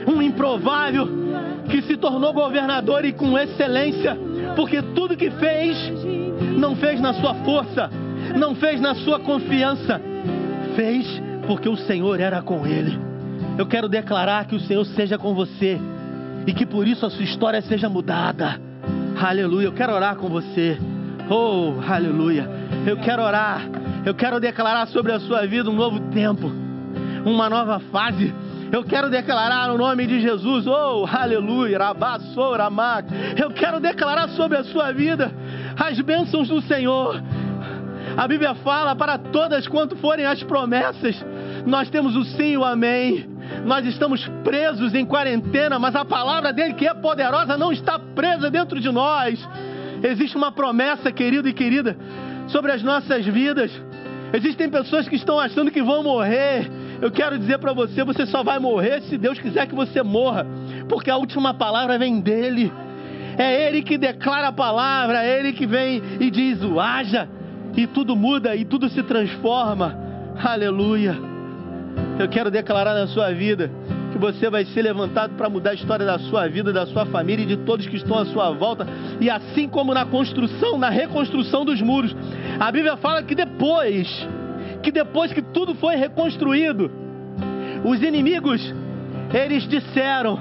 [0.07, 1.09] um improvável
[1.69, 4.17] que se tornou governador e com excelência,
[4.57, 5.77] porque tudo que fez,
[6.57, 7.91] não fez na sua força,
[8.37, 10.01] não fez na sua confiança,
[10.75, 13.01] fez porque o Senhor era com ele.
[13.57, 15.81] Eu quero declarar que o Senhor seja com você
[16.47, 18.61] e que por isso a sua história seja mudada.
[19.19, 19.65] Aleluia.
[19.65, 20.79] Eu quero orar com você.
[21.31, 22.47] Oh, aleluia.
[22.87, 23.63] Eu quero orar.
[24.05, 26.53] Eu quero declarar sobre a sua vida um novo tempo,
[27.25, 28.33] uma nova fase.
[28.71, 33.09] Eu quero declarar o nome de Jesus, oh, aleluia, rabassou, ramac.
[33.41, 35.33] Eu quero declarar sobre a sua vida
[35.79, 37.23] as bênçãos do Senhor.
[38.19, 41.25] A Bíblia fala para todas quanto forem as promessas,
[41.65, 43.25] nós temos o sim e o amém.
[43.65, 48.51] Nós estamos presos em quarentena, mas a palavra dele que é poderosa não está presa
[48.51, 49.39] dentro de nós.
[50.03, 51.97] Existe uma promessa, querido e querida,
[52.49, 53.71] sobre as nossas vidas.
[54.33, 56.69] Existem pessoas que estão achando que vão morrer.
[57.01, 60.45] Eu quero dizer para você, você só vai morrer se Deus quiser que você morra,
[60.89, 62.73] porque a última palavra vem dele.
[63.39, 67.29] É ele que declara a palavra, é ele que vem e diz: "O haja",
[67.79, 69.97] e tudo muda e tudo se transforma.
[70.43, 71.17] Aleluia.
[72.19, 73.71] Eu quero declarar na sua vida
[74.11, 77.45] que você vai ser levantado para mudar a história da sua vida, da sua família
[77.45, 78.85] e de todos que estão à sua volta.
[79.21, 82.17] E assim como na construção, na reconstrução dos muros,
[82.59, 84.09] a Bíblia fala que depois,
[84.83, 86.91] que depois que tudo foi reconstruído,
[87.85, 88.75] os inimigos,
[89.33, 90.41] eles disseram,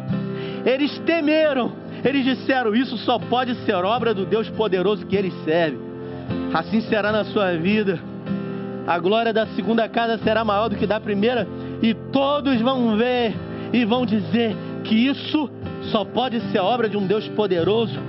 [0.65, 1.71] eles temeram,
[2.03, 5.86] eles disseram: Isso só pode ser obra do Deus poderoso que ele serve.
[6.53, 7.99] Assim será na sua vida.
[8.85, 11.47] A glória da segunda casa será maior do que da primeira,
[11.81, 13.35] e todos vão ver
[13.73, 15.49] e vão dizer que isso
[15.91, 17.99] só pode ser obra de um Deus poderoso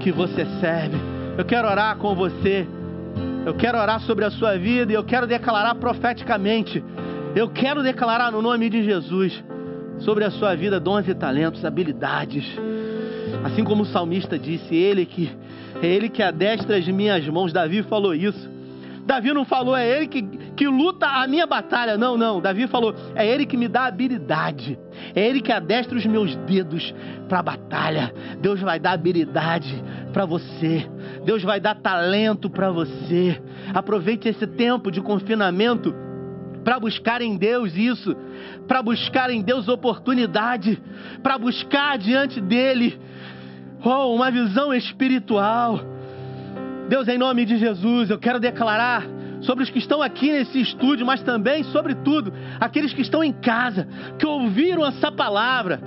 [0.00, 0.96] que você serve.
[1.38, 2.66] Eu quero orar com você.
[3.44, 6.82] Eu quero orar sobre a sua vida e eu quero declarar profeticamente.
[7.34, 9.44] Eu quero declarar no nome de Jesus
[9.98, 12.44] sobre a sua vida dons e talentos, habilidades.
[13.44, 15.30] Assim como o salmista disse, ele que
[15.82, 17.52] é ele que adestra as minhas mãos.
[17.52, 18.56] Davi falou isso.
[19.06, 20.22] Davi não falou, é ele que,
[20.56, 21.96] que luta a minha batalha.
[21.96, 22.40] Não, não.
[22.40, 24.76] Davi falou, é ele que me dá habilidade.
[25.14, 26.92] É ele que adestra os meus dedos
[27.28, 28.12] para a batalha.
[28.40, 30.88] Deus vai dar habilidade para você.
[31.24, 33.40] Deus vai dar talento para você.
[33.72, 35.94] Aproveite esse tempo de confinamento
[36.64, 38.16] para buscar em Deus isso,
[38.66, 40.82] para buscar em Deus oportunidade,
[41.22, 42.98] para buscar diante dele
[43.86, 45.80] uma visão espiritual.
[46.88, 49.06] Deus, em nome de Jesus, eu quero declarar
[49.40, 53.86] sobre os que estão aqui nesse estúdio, mas também, sobretudo, aqueles que estão em casa,
[54.18, 55.80] que ouviram essa palavra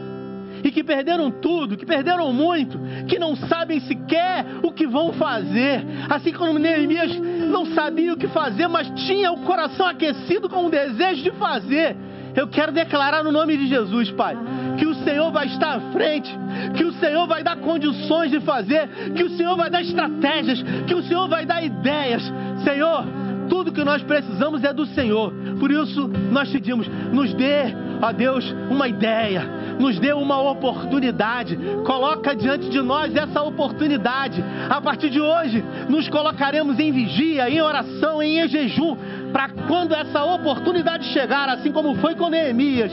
[0.63, 5.85] e que perderam tudo, que perderam muito, que não sabem sequer o que vão fazer.
[6.09, 10.69] Assim como Neemias não sabia o que fazer, mas tinha o coração aquecido com o
[10.69, 11.95] desejo de fazer.
[12.35, 14.37] Eu quero declarar no nome de Jesus, Pai,
[14.77, 16.29] que o Senhor vai estar à frente,
[16.75, 20.93] que o Senhor vai dar condições de fazer, que o Senhor vai dar estratégias, que
[20.93, 22.23] o Senhor vai dar ideias.
[22.63, 23.05] Senhor,
[23.49, 25.33] tudo que nós precisamos é do Senhor.
[25.59, 29.43] Por isso nós pedimos, nos dê, ó Deus, uma ideia,
[29.79, 31.57] nos dê uma oportunidade.
[31.85, 34.43] Coloca diante de nós essa oportunidade.
[34.69, 38.95] A partir de hoje, nos colocaremos em vigia, em oração, em jejum,
[39.33, 42.91] para quando essa oportunidade chegar, assim como foi com Neemias,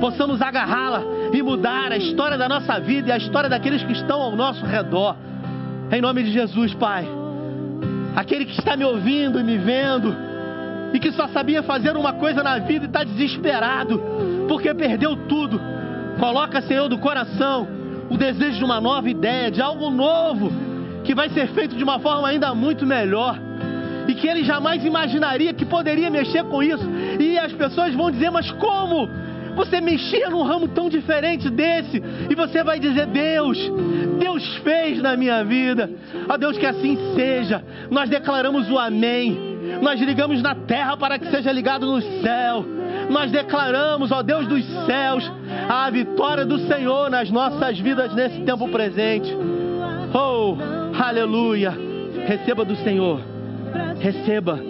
[0.00, 4.20] possamos agarrá-la e mudar a história da nossa vida e a história daqueles que estão
[4.20, 5.16] ao nosso redor.
[5.90, 7.23] Em nome de Jesus, Pai.
[8.14, 10.14] Aquele que está me ouvindo e me vendo
[10.92, 14.00] e que só sabia fazer uma coisa na vida e está desesperado
[14.48, 15.60] porque perdeu tudo.
[16.18, 17.66] Coloca, Senhor, do coração
[18.08, 20.52] o desejo de uma nova ideia, de algo novo
[21.02, 23.38] que vai ser feito de uma forma ainda muito melhor
[24.06, 26.84] e que ele jamais imaginaria que poderia mexer com isso.
[27.18, 29.08] E as pessoas vão dizer: Mas como?
[29.54, 33.58] Você mexia num ramo tão diferente desse, e você vai dizer: Deus,
[34.18, 35.90] Deus fez na minha vida.
[36.28, 37.64] Ó Deus, que assim seja.
[37.90, 39.54] Nós declaramos o Amém.
[39.80, 42.64] Nós ligamos na terra para que seja ligado no céu.
[43.10, 45.30] Nós declaramos, ó Deus dos céus,
[45.68, 49.34] a vitória do Senhor nas nossas vidas nesse tempo presente.
[50.14, 50.56] Oh,
[51.02, 51.74] aleluia.
[52.26, 53.20] Receba do Senhor.
[53.98, 54.60] Receba.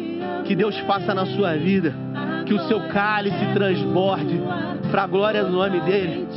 [0.45, 1.95] Que Deus faça na sua vida.
[2.47, 4.41] Que o seu cálice transborde
[4.95, 6.29] para a glória do nome dele.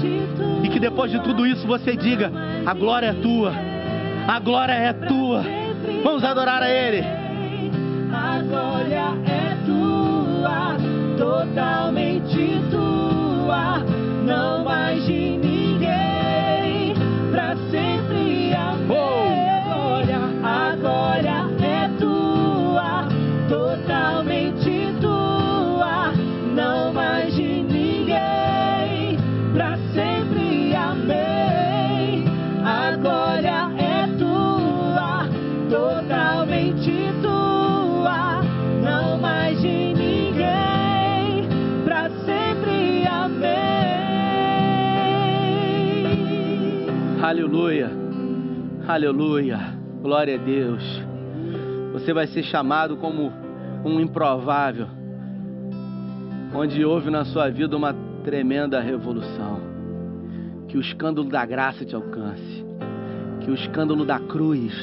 [0.64, 2.32] E que depois de tudo isso você diga:
[2.66, 3.53] a glória é tua.
[4.28, 5.43] A glória é tua.
[6.03, 7.03] Vamos adorar a ele.
[8.12, 10.76] A glória é tua,
[11.20, 13.84] totalmente tua,
[14.26, 15.38] não mais de
[47.28, 47.92] Aleluia.
[48.88, 49.60] Aleluia.
[50.02, 50.82] Glória a Deus.
[51.92, 53.34] Você vai ser chamado como
[53.84, 54.88] um improvável,
[56.56, 59.60] onde houve na sua vida uma tremenda revolução.
[60.70, 62.66] Que o escândalo da graça te alcance.
[63.42, 64.74] Que o escândalo da cruz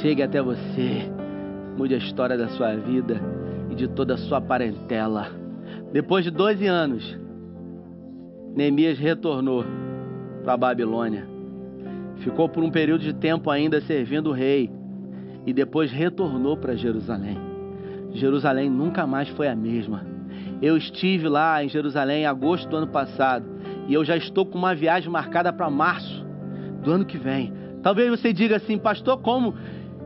[0.00, 1.10] chegue até você.
[1.76, 3.20] Mude a história da sua vida
[3.72, 5.32] e de toda a sua parentela.
[5.92, 7.18] Depois de 12 anos,
[8.54, 9.64] Neemias retornou
[10.44, 11.26] para a Babilônia.
[12.18, 14.70] ficou por um período de tempo ainda servindo o rei
[15.44, 17.36] e depois retornou para Jerusalém.
[18.12, 20.06] Jerusalém nunca mais foi a mesma.
[20.62, 23.44] Eu estive lá em Jerusalém em agosto do ano passado
[23.88, 26.24] e eu já estou com uma viagem marcada para março
[26.82, 27.52] do ano que vem.
[27.82, 29.54] Talvez você diga assim, pastor, como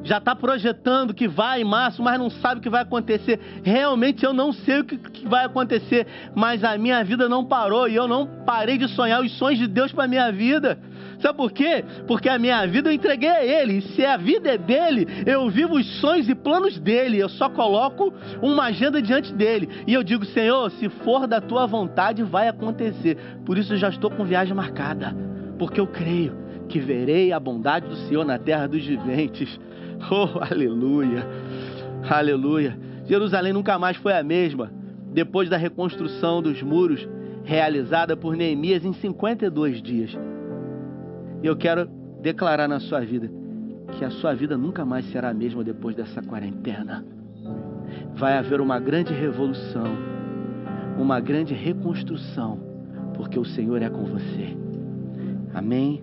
[0.08, 3.38] já está projetando que vai em março, mas não sabe o que vai acontecer.
[3.62, 7.86] Realmente eu não sei o que, que, vai acontecer, mas a minha vida não parou
[7.86, 10.78] e eu não parei de sonhar os sonhos de Deus para minha vida.
[11.20, 11.84] Sabe por quê?
[12.06, 13.78] Porque a minha vida eu entreguei a Ele.
[13.78, 17.18] E se a vida é dele, eu vivo os sonhos e planos dele.
[17.18, 19.68] Eu só coloco uma agenda diante dele.
[19.86, 23.18] E eu digo, Senhor, se for da tua vontade, vai acontecer.
[23.44, 25.14] Por isso eu já estou com viagem marcada.
[25.58, 29.58] Porque eu creio que verei a bondade do Senhor na terra dos viventes.
[30.10, 31.26] Oh, aleluia!
[32.08, 32.78] Aleluia!
[33.06, 34.70] Jerusalém nunca mais foi a mesma
[35.12, 37.08] depois da reconstrução dos muros
[37.44, 40.16] realizada por Neemias em 52 dias.
[41.42, 41.88] E eu quero
[42.20, 43.30] declarar na sua vida
[43.96, 47.04] que a sua vida nunca mais será a mesma depois dessa quarentena.
[48.14, 49.86] Vai haver uma grande revolução,
[50.98, 52.60] uma grande reconstrução,
[53.14, 54.56] porque o Senhor é com você.
[55.54, 56.02] Amém.